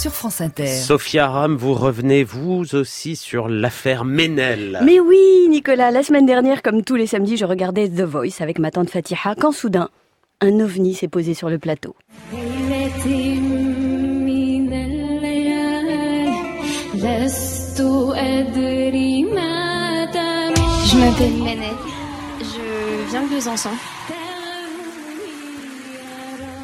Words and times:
sur 0.00 0.12
France 0.12 0.40
Inter. 0.40 0.66
Sophia 0.66 1.28
Ram, 1.28 1.56
vous 1.56 1.74
revenez 1.74 2.24
vous 2.24 2.74
aussi 2.74 3.16
sur 3.16 3.50
l'affaire 3.50 4.06
Ménel. 4.06 4.80
Mais 4.82 4.98
oui, 4.98 5.46
Nicolas, 5.50 5.90
la 5.90 6.02
semaine 6.02 6.24
dernière, 6.24 6.62
comme 6.62 6.82
tous 6.82 6.96
les 6.96 7.06
samedis, 7.06 7.36
je 7.36 7.44
regardais 7.44 7.86
The 7.86 8.00
Voice 8.00 8.40
avec 8.40 8.58
ma 8.58 8.70
tante 8.70 8.88
Fatiha 8.88 9.34
quand 9.38 9.52
soudain, 9.52 9.90
un 10.40 10.58
ovni 10.58 10.94
s'est 10.94 11.08
posé 11.08 11.34
sur 11.34 11.50
le 11.50 11.58
plateau. 11.58 11.94
Je 20.86 20.96
m'appelle 20.96 21.34
Ménel. 21.44 21.76
Je 22.40 23.10
viens 23.10 23.22
de 23.22 23.34
Besançon. 23.34 23.68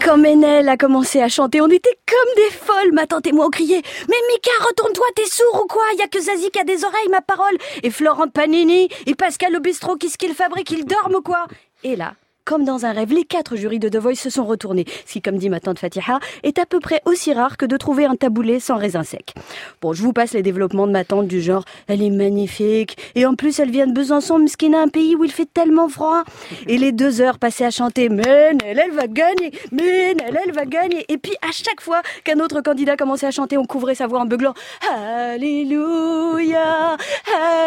Quand 0.06 0.18
Ménel 0.18 0.68
a 0.68 0.76
commencé 0.76 1.20
à 1.20 1.28
chanter, 1.28 1.60
on 1.60 1.66
était 1.66 1.98
comme 2.06 2.34
des 2.36 2.54
folles. 2.54 2.92
Ma 2.92 3.08
tante 3.08 3.26
et 3.26 3.32
moi 3.32 3.46
on 3.46 3.50
criait 3.50 3.82
Mais 4.08 4.14
Mika, 4.30 4.52
retourne-toi, 4.60 5.04
t'es 5.16 5.26
sourd 5.26 5.62
ou 5.64 5.66
quoi? 5.66 5.82
Il 5.94 5.98
y 5.98 6.02
a 6.02 6.06
que 6.06 6.20
Zazie 6.20 6.52
qui 6.52 6.60
a 6.60 6.64
des 6.64 6.84
oreilles, 6.84 7.08
ma 7.10 7.22
parole. 7.22 7.56
Et 7.82 7.90
Florent 7.90 8.28
Panini, 8.28 8.88
et 9.06 9.16
Pascal 9.16 9.56
Obistro, 9.56 9.96
qu'est-ce 9.96 10.16
qu'il 10.16 10.32
fabrique 10.34 10.70
Ils 10.70 10.84
dorment 10.84 11.16
ou 11.16 11.22
quoi? 11.22 11.48
Et 11.82 11.96
là, 11.96 12.14
comme 12.46 12.64
dans 12.64 12.86
un 12.86 12.92
rêve, 12.92 13.12
les 13.12 13.24
quatre 13.24 13.56
jurys 13.56 13.80
de 13.80 13.88
The 13.88 13.96
Voice 13.96 14.14
se 14.14 14.30
sont 14.30 14.44
retournés, 14.44 14.86
ce 15.04 15.14
qui, 15.14 15.20
comme 15.20 15.36
dit 15.36 15.50
ma 15.50 15.58
tante 15.58 15.80
Fatiha, 15.80 16.20
est 16.44 16.58
à 16.58 16.64
peu 16.64 16.78
près 16.78 17.02
aussi 17.04 17.34
rare 17.34 17.56
que 17.56 17.66
de 17.66 17.76
trouver 17.76 18.06
un 18.06 18.14
taboulé 18.14 18.60
sans 18.60 18.76
raisin 18.76 19.02
sec. 19.02 19.34
Bon, 19.82 19.92
je 19.92 20.02
vous 20.02 20.12
passe 20.12 20.32
les 20.32 20.42
développements 20.42 20.86
de 20.86 20.92
ma 20.92 21.04
tante 21.04 21.26
du 21.26 21.42
genre, 21.42 21.64
elle 21.88 22.02
est 22.02 22.10
magnifique, 22.10 22.96
et 23.16 23.26
en 23.26 23.34
plus 23.34 23.58
elle 23.58 23.70
vient 23.70 23.88
de 23.88 23.92
Besançon, 23.92 24.38
Mskina, 24.38 24.80
un 24.80 24.88
pays 24.88 25.16
où 25.16 25.24
il 25.24 25.32
fait 25.32 25.48
tellement 25.52 25.88
froid. 25.88 26.22
Et 26.68 26.78
les 26.78 26.92
deux 26.92 27.20
heures 27.20 27.38
passées 27.38 27.64
à 27.64 27.70
chanter, 27.70 28.08
mais 28.08 28.22
elle, 28.22 28.58
elle 28.64 28.92
va 28.92 29.08
gagner, 29.08 29.50
mais 29.72 30.12
elle, 30.12 30.38
elle 30.44 30.52
va 30.52 30.66
gagner. 30.66 31.04
Et 31.08 31.18
puis 31.18 31.34
à 31.42 31.50
chaque 31.50 31.80
fois 31.80 32.02
qu'un 32.22 32.38
autre 32.38 32.60
candidat 32.60 32.96
commençait 32.96 33.26
à 33.26 33.32
chanter, 33.32 33.58
on 33.58 33.64
couvrait 33.64 33.96
sa 33.96 34.06
voix 34.06 34.20
en 34.20 34.26
beuglant, 34.26 34.54
Alléluia, 34.88 36.96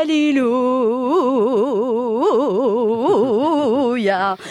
Alléluia. 0.02 0.69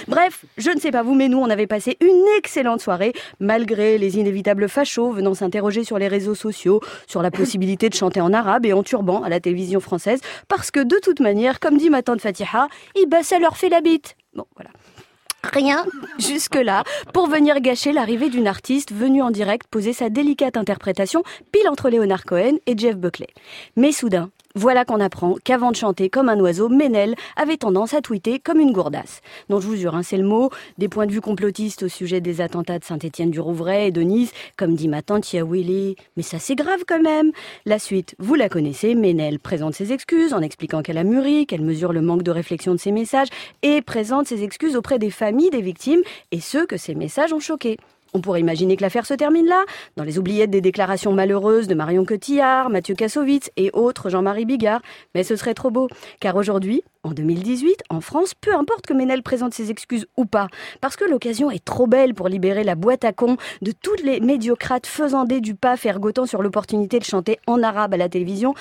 Bref, 0.07 0.45
je 0.57 0.71
ne 0.71 0.81
sais 0.81 0.91
pas 0.91 1.03
vous, 1.03 1.15
mais 1.15 1.29
nous, 1.29 1.39
on 1.39 1.51
avait 1.51 1.67
passé 1.67 1.97
une 2.01 2.25
excellente 2.37 2.81
soirée, 2.81 3.13
malgré 3.41 3.99
les 3.99 4.19
inévitables 4.19 4.69
fachos 4.69 5.13
venant 5.13 5.35
s'interroger 5.35 5.85
sur 5.85 5.99
les 5.99 6.09
réseaux 6.09 6.35
sociaux, 6.35 6.81
sur 7.07 7.23
la 7.23 7.31
possibilité 7.39 7.89
de 7.89 7.95
chanter 7.95 8.21
en 8.21 8.33
arabe 8.33 8.67
et 8.67 8.73
en 8.73 8.83
turban 8.83 9.23
à 9.23 9.29
la 9.29 9.41
télévision 9.41 9.81
française, 9.81 10.21
parce 10.49 10.71
que 10.71 10.81
de 10.81 10.97
toute 11.03 11.21
manière, 11.21 11.61
comme 11.61 11.77
dit 11.77 11.91
ma 11.91 12.03
tante 12.03 12.21
Fatiha, 12.21 12.69
eh 12.95 13.07
ben, 13.07 13.23
ça 13.23 13.39
leur 13.39 13.57
fait 13.57 13.69
la 13.69 13.81
bite. 13.81 14.17
Bon, 14.35 14.47
voilà. 14.57 14.71
Rien 15.45 15.87
jusque-là 16.19 16.83
pour 17.13 17.29
venir 17.29 17.61
gâcher 17.61 17.93
l'arrivée 17.93 18.29
d'une 18.29 18.49
artiste 18.49 18.93
venue 18.93 19.23
en 19.23 19.31
direct 19.31 19.69
poser 19.69 19.93
sa 19.93 20.11
délicate 20.11 20.57
interprétation 20.57 21.23
pile 21.53 21.69
entre 21.69 21.91
Leonard 21.91 22.25
Cohen 22.25 22.57
et 22.67 22.77
Jeff 22.77 22.97
Buckley. 22.97 23.29
Mais 23.77 23.93
soudain, 23.93 24.31
voilà 24.55 24.85
qu'on 24.85 25.01
apprend 25.01 25.37
qu'avant 25.45 25.71
de 25.71 25.77
chanter 25.77 26.09
comme 26.09 26.29
un 26.29 26.41
oiseau, 26.41 26.69
Ménel 26.69 27.15
avait 27.37 27.59
tendance 27.59 27.95
à 27.95 28.01
tweeter 28.01 28.39
comme 28.39 28.61
une 28.61 28.73
gourdasse. 28.73 29.21
Non, 29.51 29.61
je 29.61 29.67
vous 29.67 29.77
jure, 29.77 29.95
hein, 29.95 30.03
c'est 30.03 30.17
le 30.17 30.25
mot. 30.25 30.51
Des 30.79 30.89
points 30.89 31.07
de 31.07 31.13
vue 31.13 31.21
complotistes 31.21 31.83
au 31.83 31.89
sujet 31.89 32.21
des 32.21 32.41
attentats 32.41 32.79
de 32.79 32.85
Saint-Étienne-du-Rouvray 32.85 33.89
et 33.89 33.91
de 33.91 34.01
Nice, 34.01 34.33
comme 34.57 34.75
dit 34.75 34.89
ma 34.89 35.03
tante 35.03 35.25
Tia 35.25 35.45
Willy. 35.45 35.97
Mais 36.17 36.23
ça, 36.23 36.39
c'est 36.39 36.55
grave 36.55 36.85
quand 36.89 37.03
même. 37.03 37.31
La 37.67 37.79
suite, 37.79 38.15
vous 38.19 38.35
la 38.35 38.49
connaissez. 38.49 38.95
Ménel 38.95 39.39
présente 39.39 39.75
ses 39.75 39.93
excuses 39.93 40.33
en 40.33 40.41
expliquant 40.41 40.83
qu'elle 40.83 40.99
a 40.99 41.05
mûri, 41.05 41.47
qu'elle 41.47 41.63
mesure 41.63 41.93
le 41.93 42.01
manque 42.01 42.23
de 42.23 42.31
réflexion 42.31 42.73
de 42.73 42.81
ses 42.81 42.93
messages 42.93 43.29
et 43.63 43.83
présente 43.83 44.27
ses 44.27 44.43
excuses 44.43 44.77
auprès 44.77 44.99
des 44.99 45.11
familles 45.11 45.51
des 45.51 45.63
victimes 45.63 46.01
et 46.33 46.41
ceux 46.41 46.67
que 46.67 46.77
ces 46.77 46.95
messages 46.95 47.33
ont 47.33 47.41
choqués. 47.41 47.77
On 48.15 48.21
pourrait 48.21 48.41
imaginer 48.41 48.77
que 48.77 48.83
l'affaire 48.83 49.07
se 49.07 49.15
termine 49.15 49.47
là, 49.47 49.65
dans 49.97 50.05
les 50.05 50.19
oubliettes 50.19 50.51
des 50.51 50.61
déclarations 50.61 51.13
malheureuses 51.13 51.69
de 51.69 51.75
Marion 51.75 52.05
Cotillard, 52.05 52.71
Mathieu 52.71 52.95
Kassovitz 52.95 53.51
et 53.57 53.71
autres 53.73 54.11
Jean-Marie 54.11 54.47
Bigard, 54.47 54.81
mais 55.15 55.25
ce 55.25 55.37
serait 55.37 55.55
trop 55.55 55.71
beau, 55.71 55.89
car 56.21 56.37
aujourd'hui, 56.37 56.83
en 57.03 57.11
2018, 57.11 57.83
en 57.91 58.01
France, 58.01 58.35
peu 58.35 58.55
importe 58.55 58.87
que 58.87 58.93
Ménel 58.93 59.23
présente 59.23 59.55
ses 59.55 59.71
excuses 59.71 60.07
ou 60.17 60.25
pas, 60.25 60.49
parce 60.81 60.97
que 60.97 61.05
l'occasion 61.05 61.51
est 61.51 61.65
trop 61.65 61.87
belle 61.87 62.15
pour 62.15 62.29
libérer 62.29 62.65
la 62.65 62.75
boîte 62.75 63.05
à 63.05 63.13
cons 63.13 63.37
de 63.63 63.73
toutes 63.73 64.03
les 64.03 64.21
médiocrates 64.21 64.87
faisandées 64.87 65.41
du 65.41 65.55
PAF 65.55 65.87
ergotant 65.87 66.27
sur 66.27 66.43
l'opportunité 66.43 66.99
de 66.99 67.05
chanter 67.05 67.39
en 67.47 67.63
arabe 67.63 67.95
à 67.95 67.97
la 67.97 68.09
télévision, 68.09 68.55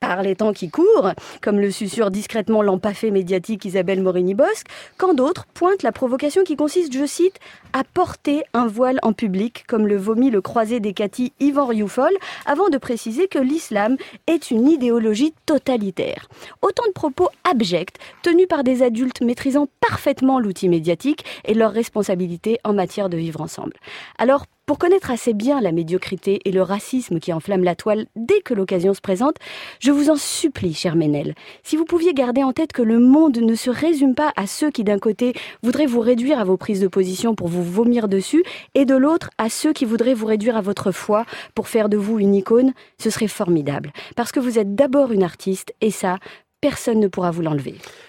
par 0.00 0.22
les 0.22 0.36
temps 0.36 0.52
qui 0.52 0.70
courent, 0.70 1.12
comme 1.42 1.58
le 1.60 1.70
susurre 1.70 2.10
discrètement 2.10 2.62
l'empaffé 2.62 3.10
médiatique 3.10 3.64
Isabelle 3.64 4.02
Morini-Bosque, 4.02 4.66
quand 4.96 5.14
d'autres 5.14 5.46
pointent 5.52 5.82
la 5.82 5.92
provocation 5.92 6.44
qui 6.44 6.56
consiste, 6.56 6.92
je 6.92 7.06
cite, 7.06 7.38
à 7.72 7.84
porter 7.84 8.42
un 8.54 8.66
voile 8.66 8.98
en 9.02 9.12
public, 9.12 9.64
comme 9.66 9.86
le 9.86 9.96
vomit 9.96 10.30
le 10.30 10.40
croisé 10.40 10.80
des 10.80 10.94
Cathy 10.94 11.32
Yvan 11.40 11.66
Rioufol, 11.66 12.12
avant 12.46 12.68
de 12.68 12.78
préciser 12.78 13.28
que 13.28 13.38
l'islam 13.38 13.96
est 14.26 14.50
une 14.50 14.68
idéologie 14.68 15.34
totalitaire. 15.46 16.28
Autant 16.62 16.86
de 16.86 16.92
propos 16.92 17.28
abjects, 17.48 17.98
tenus 18.22 18.48
par 18.48 18.64
des 18.64 18.82
adultes 18.82 19.20
maîtrisant 19.20 19.68
parfaitement 19.80 20.38
l'outil 20.38 20.68
médiatique 20.68 21.24
et 21.44 21.54
leur 21.54 21.72
responsabilité 21.72 22.58
en 22.64 22.72
matière 22.72 23.08
de 23.08 23.16
vivre 23.16 23.40
ensemble. 23.40 23.74
Alors, 24.18 24.46
pour 24.68 24.78
connaître 24.78 25.10
assez 25.10 25.32
bien 25.32 25.62
la 25.62 25.72
médiocrité 25.72 26.42
et 26.44 26.52
le 26.52 26.60
racisme 26.60 27.20
qui 27.20 27.32
enflamme 27.32 27.64
la 27.64 27.74
toile 27.74 28.04
dès 28.16 28.42
que 28.42 28.52
l'occasion 28.52 28.92
se 28.92 29.00
présente, 29.00 29.36
je 29.80 29.90
vous 29.90 30.10
en 30.10 30.16
supplie, 30.16 30.74
cher 30.74 30.94
Ménel, 30.94 31.34
si 31.62 31.78
vous 31.78 31.86
pouviez 31.86 32.12
garder 32.12 32.44
en 32.44 32.52
tête 32.52 32.74
que 32.74 32.82
le 32.82 32.98
monde 32.98 33.38
ne 33.38 33.54
se 33.54 33.70
résume 33.70 34.14
pas 34.14 34.30
à 34.36 34.46
ceux 34.46 34.70
qui 34.70 34.84
d'un 34.84 34.98
côté 34.98 35.32
voudraient 35.62 35.86
vous 35.86 36.00
réduire 36.00 36.38
à 36.38 36.44
vos 36.44 36.58
prises 36.58 36.82
de 36.82 36.86
position 36.86 37.34
pour 37.34 37.48
vous 37.48 37.64
vomir 37.64 38.08
dessus, 38.08 38.44
et 38.74 38.84
de 38.84 38.94
l'autre 38.94 39.30
à 39.38 39.48
ceux 39.48 39.72
qui 39.72 39.86
voudraient 39.86 40.12
vous 40.12 40.26
réduire 40.26 40.58
à 40.58 40.60
votre 40.60 40.92
foi 40.92 41.24
pour 41.54 41.66
faire 41.66 41.88
de 41.88 41.96
vous 41.96 42.18
une 42.18 42.34
icône, 42.34 42.74
ce 43.02 43.08
serait 43.08 43.26
formidable. 43.26 43.90
Parce 44.16 44.32
que 44.32 44.40
vous 44.40 44.58
êtes 44.58 44.74
d'abord 44.74 45.12
une 45.12 45.22
artiste, 45.22 45.72
et 45.80 45.90
ça, 45.90 46.18
personne 46.60 47.00
ne 47.00 47.08
pourra 47.08 47.30
vous 47.30 47.40
l'enlever. 47.40 47.76